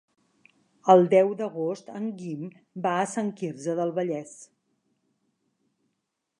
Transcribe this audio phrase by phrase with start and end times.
[0.93, 2.49] El deu d'agost en Guim
[2.87, 4.35] va a Sant Quirze del Vallès.